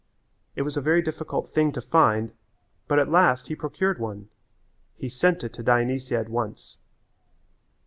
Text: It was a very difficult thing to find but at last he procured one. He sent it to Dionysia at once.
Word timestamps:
It 0.55 0.63
was 0.63 0.75
a 0.77 0.81
very 0.81 1.03
difficult 1.03 1.53
thing 1.53 1.71
to 1.73 1.79
find 1.79 2.31
but 2.87 2.97
at 2.97 3.11
last 3.11 3.49
he 3.49 3.55
procured 3.55 3.99
one. 3.99 4.29
He 4.97 5.09
sent 5.09 5.43
it 5.43 5.53
to 5.53 5.61
Dionysia 5.61 6.17
at 6.17 6.27
once. 6.27 6.77